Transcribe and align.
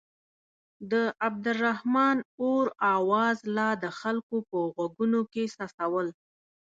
د 0.91 0.93
عبدالرحمن 1.27 2.17
اور 2.43 2.65
اواز 2.95 3.37
لا 3.55 3.69
د 3.83 3.85
خلکو 3.99 4.35
په 4.49 4.57
غوږونو 4.73 5.21
کې 5.31 5.43
څڅول. 5.55 6.07